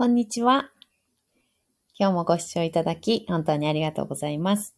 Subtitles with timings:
[0.00, 0.70] こんにちは。
[1.98, 4.74] 今日もご視聴いただき、本当にありがとうございます。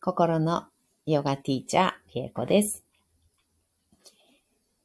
[0.00, 0.68] 心の
[1.04, 2.82] ヨガティーチャー、リエコです、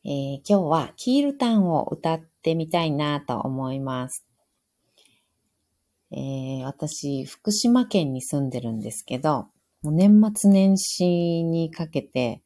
[0.04, 4.26] えー、今日はキールタンを歌ってみたいなと思います。
[6.12, 9.48] えー、私、福島県に住んでるんですけど、
[9.82, 12.42] もう年末年始にかけて、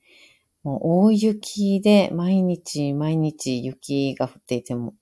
[0.62, 4.94] もう大雪で毎日毎日雪が降っていても、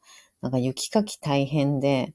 [0.41, 2.13] なんか雪かき大変で、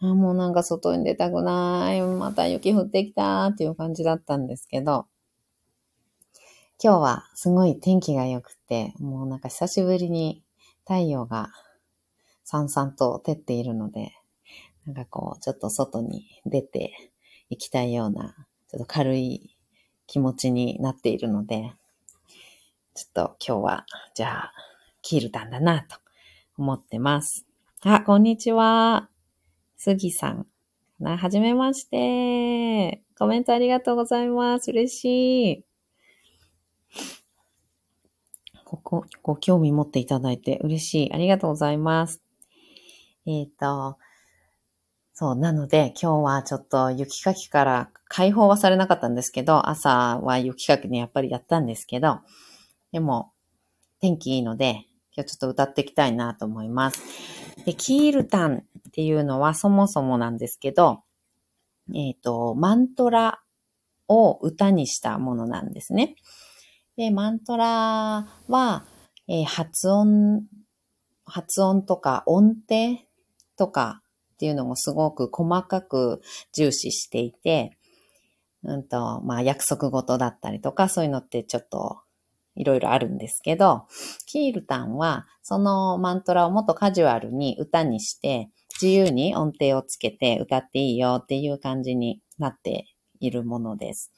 [0.00, 5.06] あもうなんか外に出たくない、また雪降ってきたっていう感じだったんですけど、
[6.82, 10.42] 今日はすごい天気が良くて、もうなんか久しぶりに
[10.80, 11.50] 太陽が
[12.44, 14.12] さんさんと照っているので、
[14.86, 16.92] なんかこう、ちょっと外に出て
[17.48, 18.34] 行きたいような、
[18.70, 19.56] ちょっと軽い
[20.06, 21.72] 気持ちになっているので、
[22.94, 24.52] ちょっと今日は、じゃあ、
[25.00, 25.96] キールタンだなと
[26.58, 27.46] 思ってます。
[27.86, 29.10] あ、こんにちは。
[29.76, 30.46] 杉さん。
[31.02, 33.02] はじめまして。
[33.18, 34.70] コメントありがとうございます。
[34.70, 35.64] 嬉しい。
[38.64, 41.12] ここ、ご興味持っていただいて嬉しい。
[41.12, 42.22] ありがとうございます。
[43.26, 43.98] えっ、ー、と、
[45.12, 52.20] そう、なので今日はちょっと雪かきから解放はされなかったんですけど、朝は雪かきね、やっぱりやったんですけど、
[52.92, 53.34] でも
[54.00, 57.43] 天気いいので、今日ちょっと歌っていきたいなと思います。
[57.64, 61.02] で、キールタンっていうのはそもそもなんですけど、
[61.94, 63.42] えっ、ー、と、マントラ
[64.08, 66.16] を歌にしたものなんですね。
[66.96, 68.84] で、マントラは、
[69.28, 70.44] えー、発音、
[71.24, 72.98] 発音とか音程
[73.56, 74.02] とか
[74.34, 76.20] っていうのもすごく細かく
[76.52, 77.76] 重視していて、
[78.62, 82.00] うんと、まあ約束事だったりとかそういうのってちょっと
[82.56, 83.86] いろいろあるんですけど、
[84.26, 92.86] キールタンはそのマントラをもっとカジュアルに歌にして自由に音程をつけて歌っていいよっていう感じになって
[93.20, 94.12] いるものです。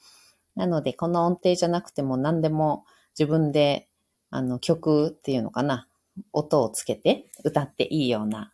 [0.55, 2.85] なのでこの音程じゃなくても何でも
[3.17, 3.89] 自分で
[4.29, 5.87] あの曲っていうのかな、
[6.33, 8.53] 音をつけて歌っていいような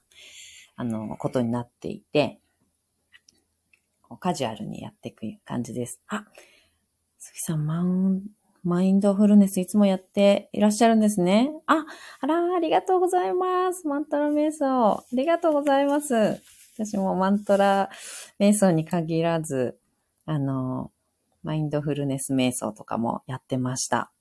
[0.75, 2.39] あのことになっていて、
[4.19, 5.99] カジュアルにやっていく感じです。
[6.07, 6.25] あ、
[7.17, 8.21] 杉さん、マウン
[8.63, 11.51] マインドフルネスいつもやっていらっしゃるんですね。
[11.67, 11.85] あ、
[12.21, 13.85] あら、ありがとうございます。
[13.87, 14.93] マントラ瞑想。
[14.93, 16.41] ありがとうございます。
[16.75, 17.89] 私もマントラ
[18.39, 19.77] 瞑想に限らず、
[20.25, 20.91] あの、
[21.43, 24.13] マインドフルネス瞑想とかもやってました。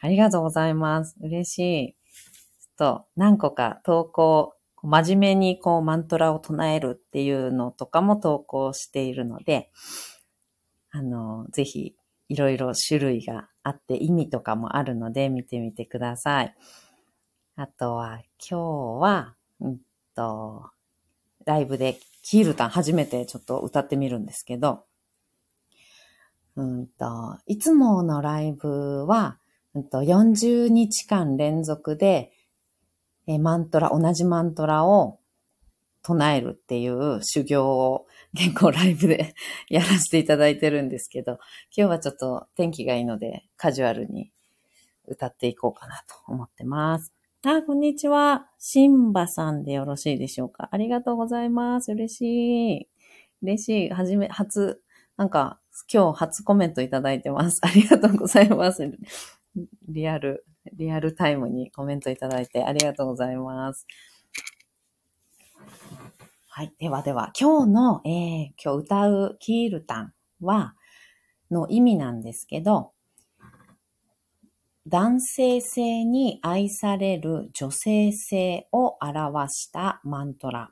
[0.00, 1.14] ありがとうございます。
[1.20, 1.92] 嬉しい。
[1.92, 9.70] ちょっと何個か投稿、真面目にこうマントラを唱えるっていうのとかも投稿しているので、
[10.90, 11.94] あの、ぜひ
[12.30, 16.54] いろいろ種類があって意味とかもあるので見てみてください。
[17.56, 19.78] あとは今日は、うん
[20.14, 20.70] と、
[21.44, 24.84] ライブでキールタン初めてちょっと歌ってみるんですけど、
[26.54, 29.38] うんと、いつものライブは、
[29.74, 32.30] うんと、40日間連続で、
[33.26, 35.18] えマントラ、同じマントラを
[36.02, 39.34] 唱えるっていう修行を結構ライブで
[39.68, 41.32] やらせていただいてるんですけど、
[41.76, 44.32] 今日はちょっと天気がいいのでカジュアルに
[45.06, 47.12] 歌っていこうかなと思ってます。
[47.42, 48.50] あ、こんにちは。
[48.58, 50.68] シンバさんでよろしいでしょうか？
[50.72, 51.92] ありがとうございます。
[51.92, 52.88] 嬉しい。
[53.42, 53.90] 嬉しい。
[53.90, 54.82] はじめ、初、
[55.16, 55.58] なんか、
[55.92, 57.60] 今日初コメントいただいてます。
[57.62, 58.82] ありがとうございます。
[59.88, 60.44] リアル、
[60.74, 63.86] リアルタイムにコメントいただいてありがとうございます。
[66.60, 66.74] はい。
[66.78, 70.12] ではでは、今日の、えー、今日歌うキールタン
[70.42, 70.74] は、
[71.50, 72.92] の意味なんですけど、
[74.86, 80.70] 男性性に愛される女性性を表したマントラ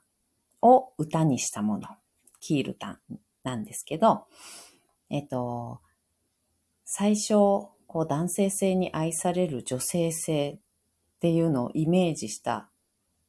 [0.61, 1.89] を歌にしたもの、
[2.39, 4.27] キールタンなんですけど、
[5.09, 5.81] えっと、
[6.85, 7.33] 最初、
[7.87, 12.69] こう男性性に愛される女性性っていうのをイメージした、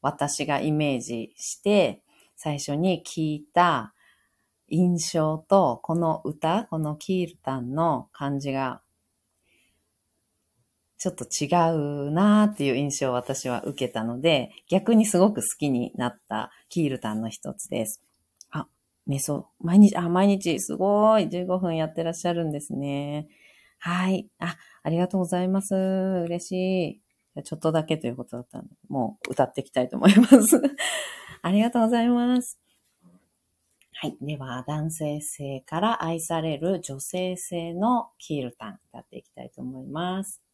[0.02, 2.04] 私がイメージして、
[2.42, 3.94] 最初に聞いた
[4.70, 8.82] 印象と、この歌、このキールタンの感じが、
[10.98, 11.48] ちょっと違
[12.08, 18.02] うなーっていう印象を私は受けたので、逆にすごく好きになったキールタンの一つです。
[18.52, 18.68] あ、
[19.06, 23.28] 瞑想、毎日、あ、毎日、すごい、15分やってらっしゃるんですね。
[23.80, 24.30] はい。
[24.40, 25.76] あ、ありがとうございます。
[25.76, 27.02] 嬉し
[27.36, 27.44] い。
[27.44, 30.62] ちょっとだけということだったので、もう歌っていきたいと思います。
[31.43, 32.59] ありがとうございます。
[33.93, 34.17] はい。
[34.21, 40.45] では、男性性から愛される女性性のキールタン、歌っていきたいと思います。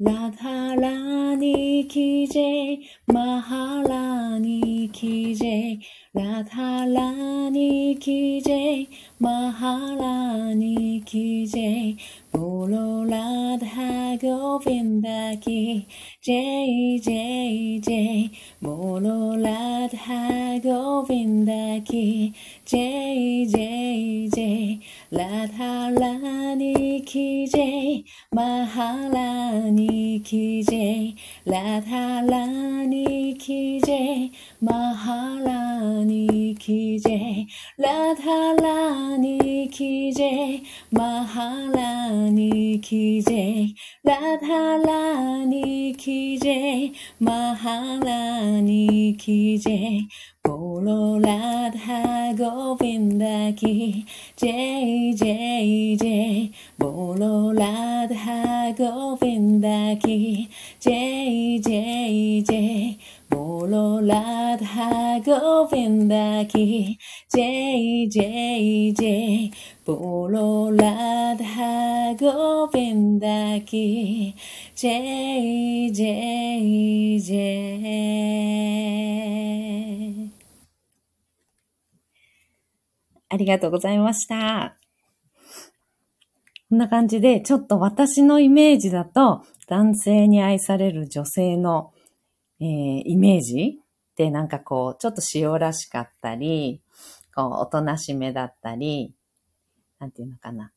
[0.00, 2.76] राधा रानी की जय
[3.12, 5.78] महारानी की जय
[6.16, 8.86] राधा रानी की जय
[9.22, 11.96] महारानी की जय
[12.33, 15.85] 오로라드 하고 빈다기
[16.25, 17.89] JJJ
[18.57, 22.33] 모로라드 하고 빈다기
[22.65, 24.37] JJJ
[25.13, 28.01] 라타라니 키제
[28.33, 31.13] 마하라니 키제
[31.45, 32.49] 라타라
[32.89, 37.45] 니 키제 마하라니 키제
[37.77, 41.92] 라타라니 키제 마하라니
[42.29, 43.67] にきぜ、
[44.03, 49.99] ラハラにきぜ、マハラにきぜ、
[50.43, 54.05] ボロラハゴビンダキ、
[54.35, 55.61] ジェイジェ
[55.93, 56.09] イジェ
[56.43, 57.65] イ、ボロラ
[58.07, 60.49] ハゴビンダキ、
[60.79, 62.99] ジェイジェイジェイ、
[63.29, 66.99] ボロラハゴビンダキ、
[67.29, 69.07] ジェイジェイジェ
[69.45, 69.51] イ、
[69.85, 71.43] ボロラダ
[72.15, 74.33] 볼ゴ라ンダキ
[74.73, 77.37] ジェイジェイジェ
[80.29, 80.31] イ
[83.27, 84.77] ありがとうございました。
[86.69, 91.91] こんな感じで、ちょっと私のイメージだと、男性に愛される女性の、
[92.61, 96.81] えー、イメージってなんかこう、ちょっと塩らしかったり、
[97.35, 99.13] こう、おとなしめだったり、
[100.03, 100.73] なんていうのかな、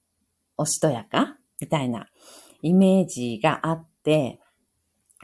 [0.57, 1.37] おしとやか？
[1.61, 2.07] みたいな
[2.63, 4.39] イメージがあって、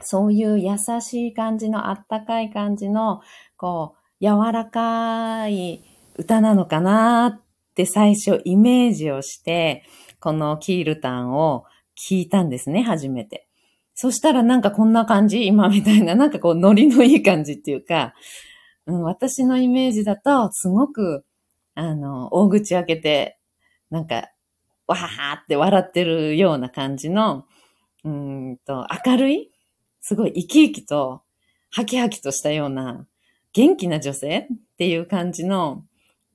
[0.01, 3.21] そういう優しい感じの、あったかい感じの、
[3.55, 5.85] こう、柔らかい
[6.17, 7.41] 歌なのかなっ
[7.75, 9.85] て最初イメージをして、
[10.19, 11.63] このキールタンを
[11.97, 13.47] 聞いたんですね、初めて。
[13.95, 15.47] そしたらなんかこんな感じ？
[15.47, 18.13] 今みたいな、なんかこうノリのいい感じっていうか、
[18.85, 21.23] うん、私のイメージだと、すごく、
[21.73, 23.37] あの、大口開けて、
[23.93, 24.31] なんか、
[24.87, 27.45] わははって笑ってるような感じの、
[28.03, 29.51] うんと、明るい
[30.01, 31.21] すごい生き生きと、
[31.69, 33.05] ハキハキとしたような、
[33.53, 34.47] 元気な女性っ
[34.79, 35.85] ていう感じの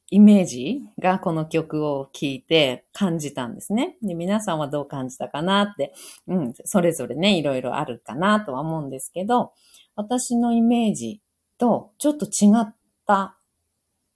[0.08, 3.96] イメージがこの曲を聴いて感じたんですね。
[4.02, 5.92] で、皆さんはどう感じたかなって、
[6.28, 9.52] うん、それぞれね、いろいろあるかなとは思うんですけど、
[9.96, 11.20] 私のイメージ
[11.58, 12.72] とちょっと違っ
[13.04, 13.36] た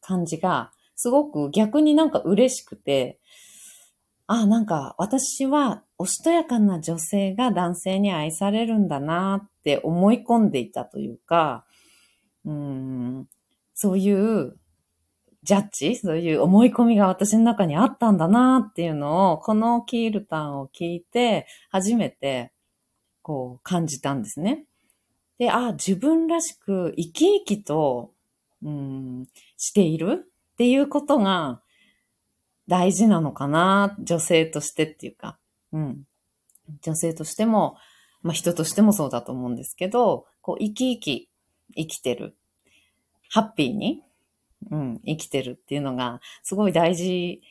[0.00, 0.71] 感じが、
[1.02, 3.18] すごく逆になんか嬉しくて、
[4.28, 11.64] あ、なんか私はおしとやかな女性が男性に愛されるんだなって思い込んでいたというか、
[12.44, 13.26] うん、
[13.74, 14.56] そういう
[15.42, 22.52] ジャッジそういう思い込みが私の中にあったんだなっていうのを、このキールタンを聞いて、初めて、
[23.22, 24.66] こう、感じたんですね。
[25.38, 28.12] で、あ、自分らしく生き生きと、
[28.62, 29.26] うん、
[29.56, 31.62] しているっていうことが
[32.68, 35.38] 大事なのかな、女性としてっていうか、
[35.72, 36.04] うん。
[36.82, 37.76] 女性としても、
[38.22, 41.30] まあ人としてもそうだと思うんですけど、こう、生き生き
[41.76, 42.36] 生きてる。
[43.30, 44.02] ハッピーに、
[44.70, 47.42] うん、生きてるっていうのが、すごい大事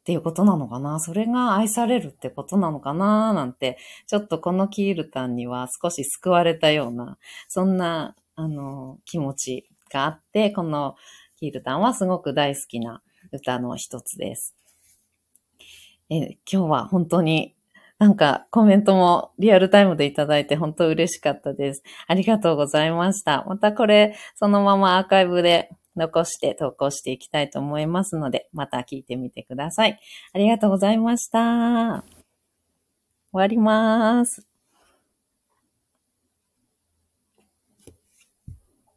[0.00, 1.00] っていうことなのかな。
[1.00, 7.18] それが愛されるってことなのかななんて、ちょっとこのキールタンには少し救われたような、
[7.48, 10.96] そんな、あの、気持ちがあって、この
[11.38, 13.00] キールタンはすごく大好きな
[13.32, 14.56] 歌の一つです。
[16.10, 17.54] え、今日は本当に
[17.98, 21.82] なんかコメントもリアルタイムでいただいて本当嬉しかったです。
[22.08, 23.44] ありがとうございました。
[23.46, 29.98] またこれそのままアーカイブで残して投稿していきたいと思いますので、また聞いてみてください。
[30.32, 32.04] ありがとうございました。
[33.30, 34.47] 終わります。